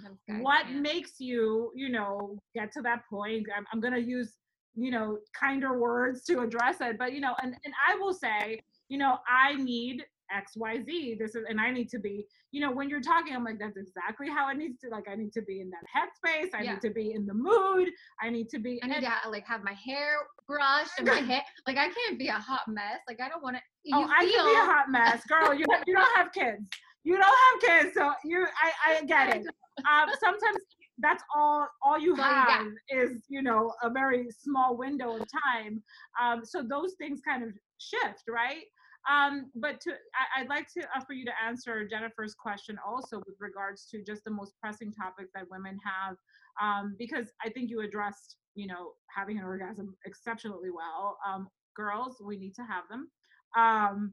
[0.41, 0.81] what can't.
[0.81, 3.47] makes you, you know, get to that point?
[3.55, 4.33] I'm, I'm gonna use,
[4.75, 6.97] you know, kinder words to address it.
[6.99, 10.03] But you know, and and I will say, you know, I need
[10.35, 11.17] X, Y, Z.
[11.19, 13.77] This is, and I need to be, you know, when you're talking, I'm like, that's
[13.77, 14.89] exactly how it needs to.
[14.89, 16.51] Like, I need to be in that headspace.
[16.55, 16.73] I Yeah.
[16.73, 17.91] need to be in the mood.
[18.21, 18.81] I need to be.
[18.83, 22.29] I need to like have my hair brushed and my hair like I can't be
[22.29, 23.01] a hot mess.
[23.09, 23.63] Like I don't want to.
[23.95, 25.55] Oh, you I feel, can be a hot mess, girl.
[25.55, 26.69] You you don't have kids.
[27.05, 27.25] You don't
[27.63, 29.47] have kids, so you I I get it.
[29.89, 30.59] Um, sometimes
[30.99, 32.61] that's all all you That's all you got.
[32.61, 32.73] have
[33.09, 35.23] is you know a very small window of
[35.55, 35.83] time.
[36.21, 38.65] Um, so those things kind of shift, right?
[39.11, 43.19] Um, but to I, I'd like to uh, for you to answer Jennifer's question also
[43.19, 46.17] with regards to just the most pressing topics that women have,
[46.61, 51.19] um, because I think you addressed you know having an orgasm exceptionally well.
[51.27, 53.09] Um, girls, we need to have them.
[53.57, 54.13] Um,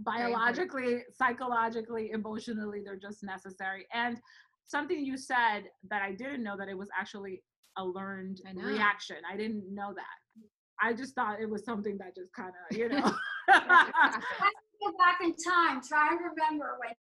[0.00, 3.86] biologically, psychologically, emotionally, they're just necessary.
[3.92, 4.18] And
[4.66, 7.42] something you said that I didn't know that it was actually
[7.76, 9.16] a learned I reaction.
[9.30, 10.46] I didn't know that.
[10.82, 13.12] I just thought it was something that just kind of, you know.
[13.48, 15.80] Go back in time.
[15.82, 16.92] Try and remember when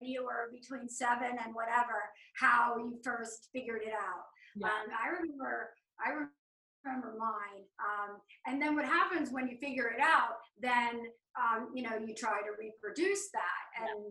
[0.00, 4.24] you were between seven and whatever, how you first figured it out.
[4.56, 4.66] yeah.
[4.66, 5.70] Um, I remember,
[6.04, 7.64] I remember mine.
[7.80, 11.06] Um, and then what happens when you figure it out, then,
[11.36, 14.04] um, you know, you try to reproduce that and,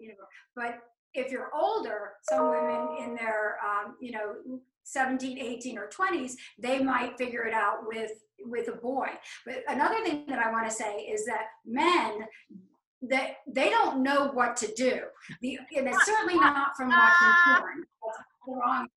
[0.00, 0.14] you know,
[0.56, 0.80] but
[1.14, 4.34] if you're older, some women in their, um, you know,
[4.84, 8.10] 17, 18 or 20s, they might figure it out with,
[8.44, 9.08] with a boy.
[9.44, 12.26] But another thing that I want to say is that men,
[13.02, 15.00] that they don't know what to do.
[15.40, 17.84] The, and it's certainly not from watching porn.
[18.06, 18.88] That's the wrong.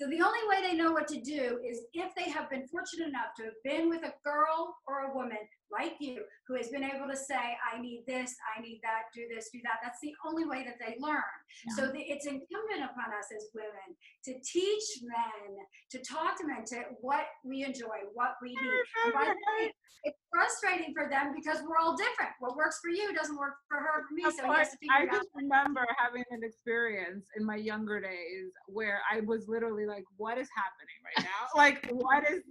[0.00, 3.08] So the only way they know what to do is if they have been fortunate
[3.08, 5.36] enough to have been with a girl or a woman
[5.70, 9.28] like you who has been able to say, I need this, I need that, do
[9.28, 9.76] this, do that.
[9.82, 11.36] That's the only way that they learn.
[11.76, 13.92] So the, it's incumbent upon us as women
[14.24, 15.52] to teach men,
[15.90, 19.14] to talk to men, to what we enjoy, what we need.
[19.14, 19.72] Way,
[20.04, 22.30] it's frustrating for them because we're all different.
[22.40, 24.24] What works for you doesn't work for her, for me.
[24.24, 29.00] Of So course, to I just remember having an experience in my younger days where
[29.12, 31.48] I was literally like, "What is happening right now?
[31.56, 32.42] Like, what is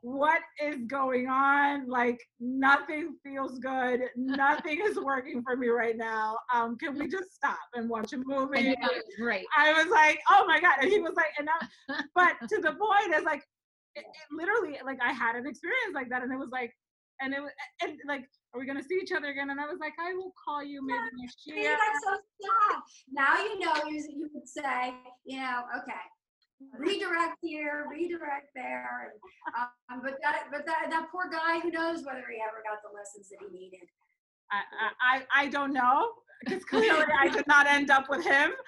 [0.00, 1.88] what is going on?
[1.88, 4.00] Like, nothing feels good.
[4.16, 6.36] Nothing is working for me right now.
[6.52, 8.78] Um, can we just stop and watch a movie?" it.
[9.56, 12.72] I was like, "Oh my god!" And he was like, "And now," but to the
[12.72, 13.42] point is like,
[13.96, 16.72] it, it literally, like, I had an experience like that, and it was like,
[17.20, 19.50] and it was, and like, are we gonna see each other again?
[19.50, 21.76] And I was like, I will call you maybe next year.
[21.76, 22.80] that's so sad.
[23.10, 24.94] Now you know you, you would say,
[25.24, 26.04] you know, okay,
[26.78, 29.12] redirect here, redirect there.
[29.12, 32.82] And, um, but that, but that, that poor guy, who knows whether he ever got
[32.82, 33.88] the lessons that he needed.
[34.50, 36.10] I, I, I don't know
[36.44, 38.52] because clearly I did not end up with him.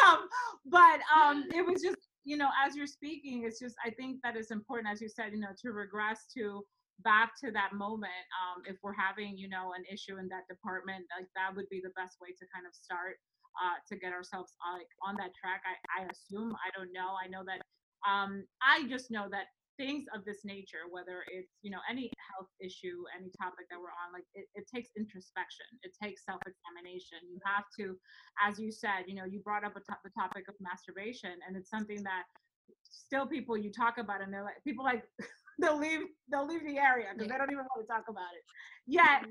[0.00, 0.26] Um,
[0.66, 4.34] but um, it was just, you know, as you're speaking, it's just, I think that
[4.36, 6.64] it's important, as you said, you know, to regress to
[7.04, 8.24] back to that moment.
[8.34, 11.80] Um, if we're having, you know, an issue in that department, like that would be
[11.82, 13.16] the best way to kind of start
[13.58, 15.62] uh, to get ourselves on, like on that track.
[15.66, 17.16] I, I assume, I don't know.
[17.18, 17.60] I know that,
[18.06, 22.52] um, I just know that things of this nature, whether it's, you know, any health
[22.60, 25.64] issue, any topic that we're on, like it, it takes introspection.
[25.82, 27.24] It takes self-examination.
[27.32, 27.96] You have to,
[28.36, 31.70] as you said, you know, you brought up to- the topic of masturbation and it's
[31.70, 32.24] something that
[32.84, 35.04] still people you talk about and they're like, people like,
[35.60, 37.32] they'll leave, they'll leave the area because Yeah.
[37.34, 38.44] they don't even want to talk about it.
[38.86, 39.24] Yet,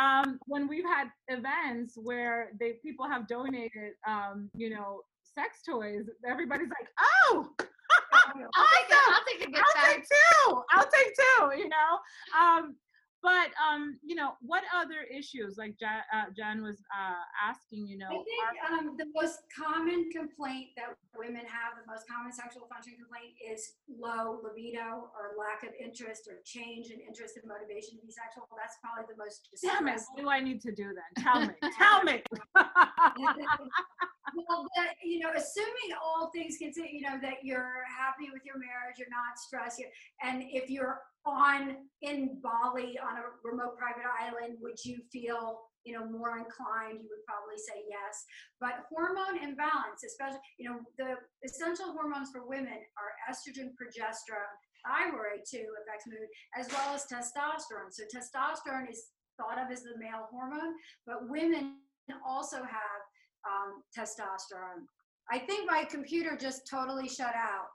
[0.00, 6.08] um, when we've had events where they people have donated, um, you know, sex toys,
[6.26, 7.54] everybody's like, oh,
[8.12, 8.98] I'll take it.
[9.08, 10.62] I'll take a gift I'll take two.
[10.72, 11.58] I'll take two.
[11.58, 11.98] You know.
[12.38, 12.76] Um,
[13.24, 17.96] but um you know what other issues like Jen, uh, Jen was uh, asking you
[17.96, 22.68] know I think um, the most common complaint that women have, the most common sexual
[22.68, 27.96] function complaint is low libido or lack of interest or change in interest and motivation
[27.96, 28.44] to be sexual.
[28.52, 31.10] That's probably the most damn it what do I need to do then?
[31.24, 32.22] Tell me tell me
[34.36, 38.58] well, that, you know, assuming all things considered, you know, that you're happy with your
[38.58, 39.90] marriage, you're not stressed, you-
[40.22, 45.94] and if you're on in Bali on a remote private island, would you feel, you
[45.94, 47.00] know, more inclined?
[47.00, 48.24] You would probably say yes.
[48.60, 54.52] But hormone imbalance, especially, you know, the essential hormones for women are estrogen, progesterone,
[54.84, 57.90] thyroid too affects mood, as well as testosterone.
[57.90, 60.74] So testosterone is thought of as the male hormone,
[61.06, 61.80] but women
[62.26, 63.00] also have
[63.46, 64.84] um, testosterone.
[65.30, 67.68] I think my computer just totally shut out.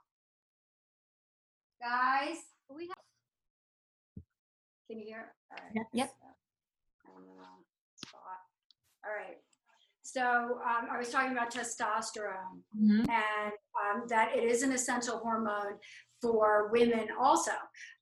[1.80, 2.36] Guys,
[2.68, 2.96] We have
[4.88, 5.32] can you hear?
[5.52, 5.86] All right.
[5.92, 6.10] Yep.
[7.06, 7.62] I'm in the wrong
[7.94, 8.22] spot.
[9.04, 9.36] All right.
[10.02, 10.20] So
[10.66, 13.08] um, I was talking about testosterone Mhm.
[13.08, 15.78] and um, that it is an essential hormone
[16.20, 17.52] for women also,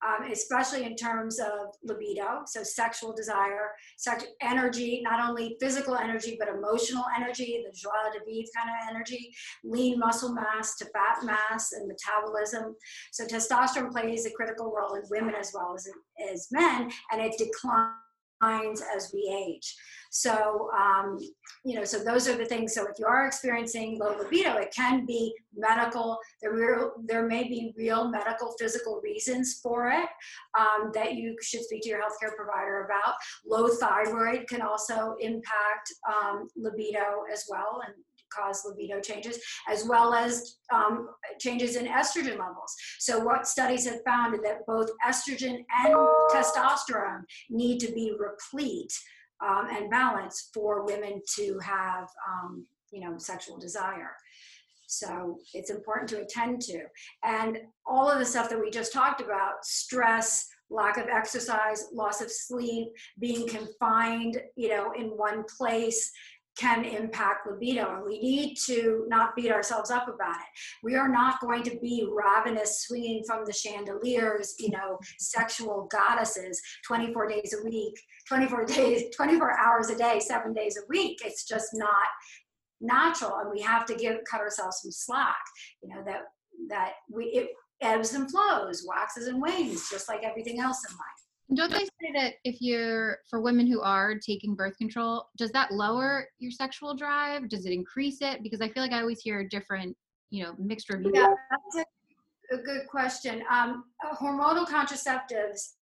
[0.07, 6.37] um, especially in terms of libido, so sexual desire, sex energy, not only physical energy,
[6.39, 9.33] but emotional energy, the joie de vivre kind of energy,
[9.65, 12.75] lean muscle mass to fat mass and metabolism.
[13.13, 15.89] So testosterone plays a critical role in women as well as,
[16.33, 17.95] as men, and it declines
[18.43, 19.75] as we age.
[20.11, 21.19] So, um,
[21.65, 22.75] you know, so those are the things.
[22.75, 26.19] So if you are experiencing low libido, it can be medical.
[26.41, 30.09] There, real, there may be real medical, physical reasons for it
[30.59, 33.15] um, that you should speak to your healthcare provider about.
[33.47, 37.95] Low thyroid can also impact um, libido as well and
[38.31, 39.39] cause libido changes,
[39.69, 42.75] as well as um, changes in estrogen levels.
[42.99, 45.95] So what studies have found is that both estrogen and
[46.33, 48.93] testosterone need to be replete
[49.47, 54.13] um, and balanced for women to have, um, you know, sexual desire.
[54.89, 56.81] So it's important to attend to.
[57.23, 62.21] And all of the stuff that we just talked about, stress, lack of exercise, loss
[62.23, 62.89] of sleep,
[63.19, 66.11] being confined, you know, in one place
[66.59, 67.95] can impact libido.
[67.95, 70.61] And we need to not beat ourselves up about it.
[70.83, 76.61] We are not going to be ravenous, swinging from the chandeliers, you know, sexual goddesses
[76.87, 77.95] 24 days a week,
[78.29, 81.19] 24 days, 24 hours a day, seven days a week.
[81.25, 82.07] It's just not
[82.81, 83.39] natural.
[83.39, 85.37] And we have to give, cut ourselves some slack,
[85.83, 86.23] you know, that,
[86.69, 87.49] that we, it
[87.81, 91.28] ebbs and flows, waxes and wanes, just like everything else in life.
[91.55, 95.73] Don't they say that if you're for women who are taking birth control, does that
[95.73, 97.49] lower your sexual drive?
[97.49, 98.43] Does it increase it?
[98.43, 99.97] Because I feel like I always hear different,
[100.29, 101.13] you know, mixed reviews.
[101.15, 101.87] Yeah, that's
[102.53, 103.43] a, a good question.
[103.51, 103.85] Um,
[104.21, 105.77] hormonal contraceptives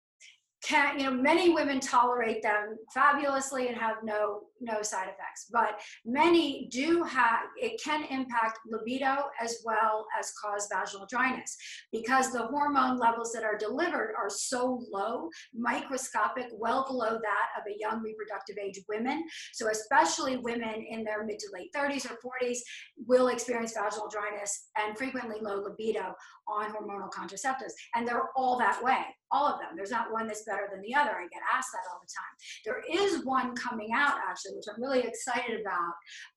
[0.65, 5.81] can, you know, many women tolerate them fabulously and have no no side effects, but
[6.07, 7.41] many do have.
[7.57, 11.57] It can impact libido as well as cause vaginal dryness
[11.91, 17.65] because the hormone levels that are delivered are so low, microscopic, well below that of
[17.67, 19.25] a young reproductive age women.
[19.53, 22.59] So especially women in their mid to late 30s or 40s
[23.07, 26.15] will experience vaginal dryness and frequently low libido
[26.49, 27.73] on hormonal contraceptives.
[27.95, 29.71] And they're all that way, all of them.
[29.77, 31.11] There's not one that's better than the other.
[31.11, 32.35] I get asked that all the time.
[32.65, 35.95] There is one coming out actually, which I'm really excited about.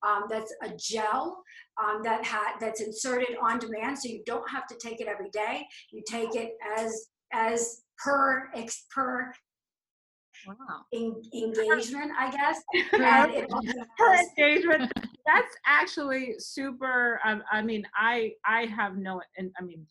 [0.08, 1.44] Um, that's a gel
[1.84, 5.30] um, that ha- that's inserted on demand, so you don't have to take it every
[5.32, 5.66] day.
[5.92, 9.34] You take it as as per ex- per
[10.48, 10.56] Wow.
[10.94, 12.62] en- engagement, I guess.
[12.94, 14.92] And it also her has- engagement
[15.26, 19.84] that's actually super um, i mean i i have no and i mean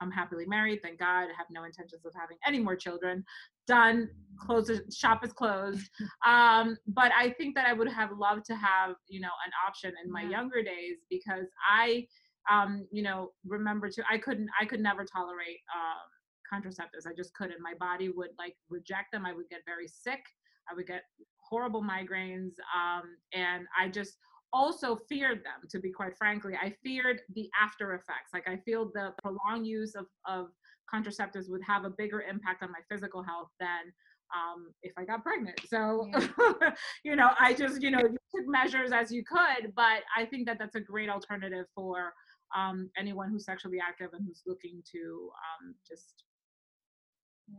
[0.00, 3.24] i'm happily married thank god i have no intentions of having any more children.
[3.66, 4.08] Done
[4.38, 5.88] close the shop is closed.
[6.26, 9.92] Um but i think that i would have loved to have you know an option
[10.04, 10.30] in my Yeah.
[10.30, 12.06] younger days because i
[12.50, 16.08] um you know remember to i couldn't i could never tolerate um
[16.52, 17.06] contraceptives.
[17.06, 17.60] I just couldn't.
[17.62, 19.24] My body would like reject them.
[19.24, 20.20] I would get very sick.
[20.68, 21.02] I would get
[21.48, 22.54] horrible migraines.
[22.74, 24.18] Um and i just
[24.52, 26.54] also feared them to be quite frankly.
[26.60, 28.30] I feared the after effects.
[28.34, 30.46] Like i feel the prolonged use of, of
[30.92, 33.92] contraceptives would have a bigger impact on my physical health than
[34.34, 35.60] um, if i got pregnant.
[35.68, 36.08] So
[37.04, 40.46] you know i just you know you took measures as you could but i think
[40.46, 42.12] that that's a great alternative for
[42.56, 46.24] um, anyone who's sexually active and who's looking to um, just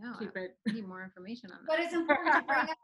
[0.01, 0.57] No, keep it.
[0.73, 1.67] need more information on that.
[1.67, 2.77] But it's important to bring up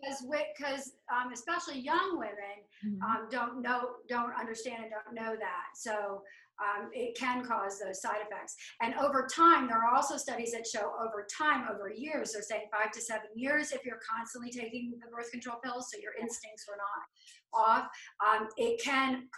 [0.00, 3.02] because because um, especially young women Mhm.
[3.02, 5.66] um, don't know, don't understand, and don't know that.
[5.74, 6.22] So
[6.60, 8.54] um, it can cause those side effects.
[8.80, 12.68] And over time, there are also studies that show over time, over years, they're saying
[12.72, 16.66] five to seven years, if you're constantly taking the birth control pills, so your instincts
[16.68, 17.88] were not off,
[18.24, 19.28] um, it can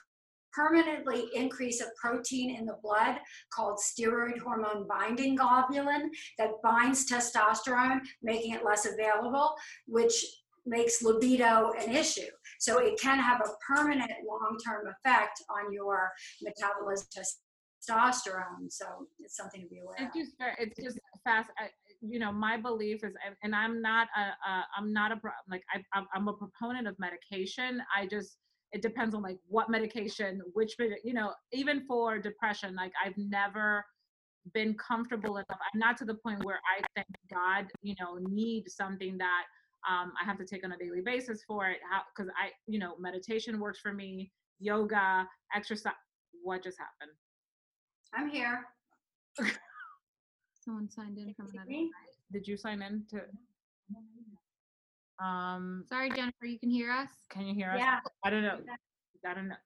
[0.53, 3.17] permanently increase a protein in the blood
[3.55, 6.09] called steroid hormone binding globulin
[6.39, 9.55] that binds testosterone, making it less available,
[9.87, 10.25] which
[10.71, 12.31] makes libido an issue.
[12.61, 16.11] So it can have a permanent long-term effect on your
[16.43, 17.09] metabolism
[17.89, 18.71] testosterone.
[18.71, 18.87] So
[19.19, 20.23] it's something to be aware It's of.
[20.23, 21.51] just very, it's just fast.
[21.59, 21.69] I,
[22.01, 25.83] you know, my belief is, and- I'm not a, a I'm not a like I,
[25.99, 27.83] I'm I'm a proponent of medication.
[27.95, 28.37] I just
[28.73, 33.85] it depends on like what medication, which you know, even for depression, like I've never
[34.55, 35.59] been comfortable enough.
[35.73, 39.43] I'm not to the point where I thank God, you know, need something that
[39.89, 41.79] um, I have to take on a daily basis for it.
[41.91, 45.93] How because I, you know, meditation works for me, yoga, exercise.
[46.43, 47.17] What just happened?
[48.15, 48.65] I'm here.
[50.65, 51.69] Someone signed in from another.
[51.69, 51.91] Me?
[52.33, 53.23] Did you sign in to?
[55.25, 57.11] Um, Sorry, Jennifer, you can hear us?
[57.29, 57.79] can you hear us?
[57.79, 58.01] Yeah.
[58.25, 58.59] I don't know.
[59.27, 59.57] I don't know.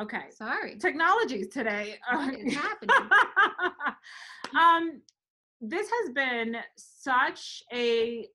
[0.00, 0.30] Okay.
[0.30, 0.78] Sorry.
[0.78, 1.98] Technologies today.
[2.10, 3.10] What is happening?
[4.58, 5.02] um,
[5.60, 8.26] this has been such a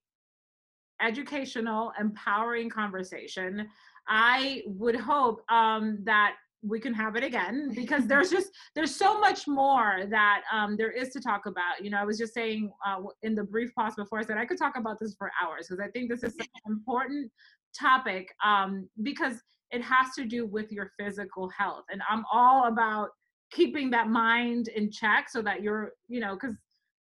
[1.02, 3.68] educational, empowering conversation.
[4.08, 9.20] I would hope um, that we can have it again because there's just there's so
[9.20, 11.84] much more that um, there is to talk about.
[11.84, 14.46] You know, I was just saying uh, in the brief pause before I said I
[14.46, 17.32] could talk about this for hours because I think this is an important
[17.78, 19.36] topic um, because
[19.72, 23.10] it has to do with your physical health, and I'm all about
[23.52, 26.56] keeping that mind in check so that you're you know because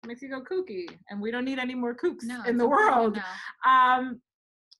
[0.06, 3.14] makes you go kooky and we don't need any more kooks No, in the world
[3.14, 3.70] to know.
[3.72, 4.20] um,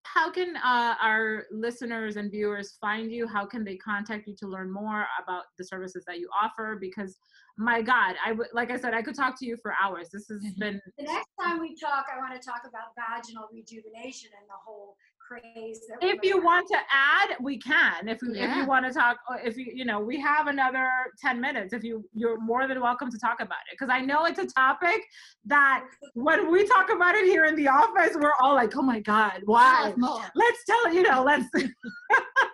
[0.07, 3.27] how can uh, our listeners and viewers find you?
[3.27, 6.77] How can they contact you to learn more about the services that you offer?
[6.79, 7.17] Because
[7.57, 10.11] my God, I would like I said, I could talk to you for hours.
[10.13, 14.31] This has been The next time we talk, I want to talk about vaginal rejuvenation
[14.39, 14.97] and the whole
[15.41, 16.45] craze that if you in.
[16.45, 18.09] want to add, we can.
[18.09, 20.89] If you if you want to talk, if you you know, we have another
[21.21, 21.73] ten minutes.
[21.73, 24.47] If you you're more than welcome to talk about it because I know it's a
[24.47, 25.03] topic
[25.47, 29.01] that when we talk about it here in the office, we're all like, oh my
[29.01, 29.93] God, why?
[30.35, 31.47] Let's tell you know, let's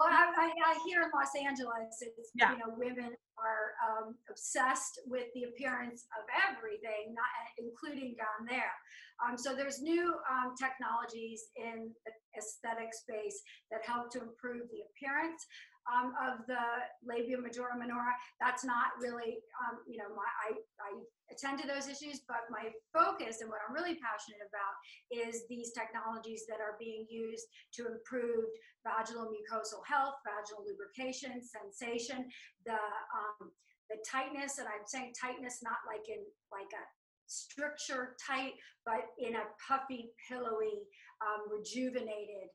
[0.00, 2.52] Well, I, I, I hear in Los Angeles, it's, Yeah.
[2.52, 7.28] you know, women are um, obsessed with the appearance of everything, not
[7.60, 8.72] including down there.
[9.20, 14.80] Um, so there's new um, technologies in the aesthetic space that help to improve the
[14.88, 15.44] appearance
[15.88, 16.60] um, of the
[17.04, 18.12] labia majora minora.
[18.40, 20.90] That's not really, um, you know, my I, I
[21.32, 24.74] attend to those issues, but my focus and what I'm really passionate about
[25.08, 27.46] is these technologies that are being used
[27.80, 28.50] to improve
[28.84, 32.28] vaginal mucosal health, vaginal lubrication, sensation,
[32.66, 33.50] the um,
[33.90, 36.22] the tightness, and I'm saying tightness not like in
[36.52, 36.84] like a
[37.26, 38.54] stricture tight,
[38.84, 40.86] but in a puffy, pillowy,
[41.22, 42.50] um, rejuvenated,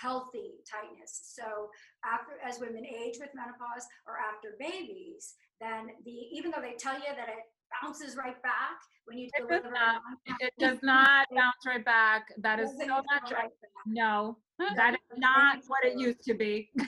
[0.00, 1.20] healthy tightness.
[1.36, 1.68] So
[2.04, 6.94] after as women age with menopause or after babies, then the even though they tell
[6.94, 7.44] you that it
[7.82, 10.02] bounces right back when you It does not.
[10.40, 12.32] it does not bounce right back.
[12.38, 12.96] That is so true.
[13.22, 13.50] right back.
[13.86, 14.38] No,
[14.76, 16.70] that is not what it used to be.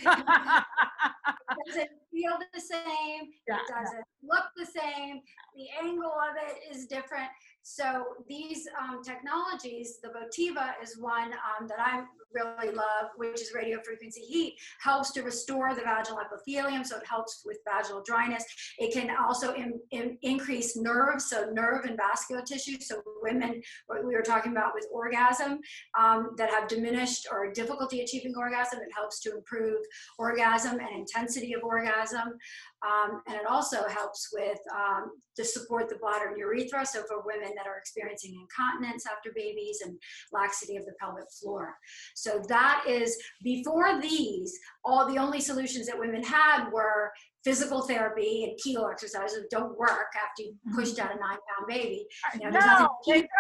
[1.52, 3.30] It doesn't feel the same.
[3.46, 5.20] Yeah, it doesn't look the same.
[5.54, 7.28] The angle of it is different.
[7.62, 12.04] So these um, technologies, the Votiva is one um, that I
[12.34, 17.06] really love, which is radio frequency heat, helps to restore the vaginal epithelium, so it
[17.06, 18.44] helps with vaginal dryness.
[18.78, 22.78] It can also in, in- increase nerves, so nerve and vascular tissue.
[22.80, 25.60] So women, what we were talking about with orgasm,
[25.98, 29.78] um, that have diminished or difficulty achieving orgasm, it helps to improve
[30.18, 32.38] orgasm and intensity of orgasm.
[32.86, 36.84] Um, and it also helps with um, to support the bladder and urethra.
[36.84, 39.96] So for women that are experiencing incontinence after babies and
[40.32, 41.74] laxity of the pelvic floor.
[42.14, 47.12] So that is before these, all the only solutions that women had were
[47.44, 51.66] physical therapy and Kegel exercises that don't work after you pushed out a nine pound
[51.68, 52.06] baby.
[52.34, 53.30] You know, nothing no, they don't.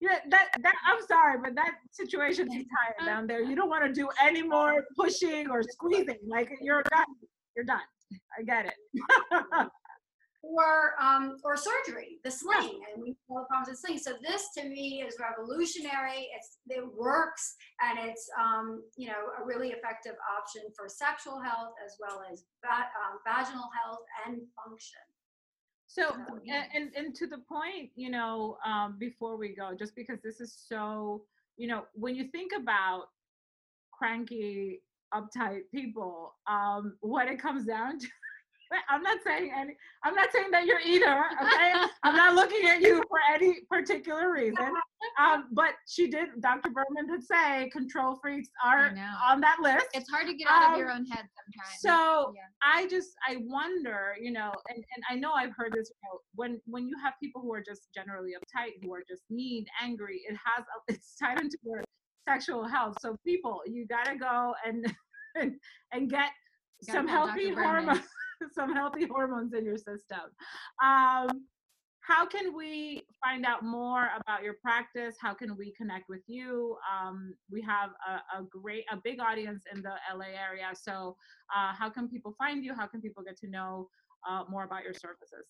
[0.00, 3.42] Yeah, that, that, I'm sorry, but that situation is tired down there.
[3.42, 6.16] You don't want to do any more pushing or squeezing.
[6.26, 7.04] Like you're done.
[7.54, 7.82] You're done.
[8.38, 9.68] I get it.
[10.42, 13.98] or um, or surgery, the sling, and we all the problems with sling.
[13.98, 16.28] So this to me is revolutionary.
[16.36, 21.74] It's it works, and it's um, you know a really effective option for sexual health
[21.84, 25.00] as well as va- um, vaginal health and function.
[25.86, 26.64] So, So, yeah.
[26.74, 30.40] and, and and to the point, you know, um, before we go, just because this
[30.40, 31.24] is so,
[31.56, 33.06] you know, when you think about
[33.90, 34.80] cranky,
[35.14, 38.06] uptight people, um, what it comes down to
[38.88, 39.76] I'm not saying any.
[40.04, 41.24] I'm not saying that you're either.
[41.42, 41.72] Okay,
[42.04, 44.56] I'm not looking at you for any particular reason.
[45.18, 46.28] Um, but she did.
[46.40, 46.68] Dr.
[46.70, 48.94] Berman did say control freaks are
[49.26, 49.86] on that list.
[49.94, 51.80] It's hard to get out Um, of your own head sometimes.
[51.80, 52.42] So Yeah.
[52.62, 56.20] I just I wonder, you know, and, and I know I've heard this, you know,
[56.34, 60.20] when when you have people who are just generally uptight, who are just mean, angry,
[60.28, 61.82] it has a, it's tied into their
[62.30, 62.96] sexual health.
[63.00, 64.86] So people, you gotta go and
[65.36, 65.54] and,
[65.92, 66.30] and get
[66.82, 68.00] some healthy hormones,
[68.52, 70.26] some healthy hormones in your system.
[70.82, 71.28] Um,
[72.00, 75.14] how can we find out more about your practice?
[75.20, 76.76] How can we connect with you?
[76.90, 80.70] Um, we have a, a great, a big audience in the LA area.
[80.74, 81.16] So,
[81.54, 82.74] uh, how can people find you?
[82.74, 83.88] How can people get to know
[84.28, 85.46] uh, more about your services?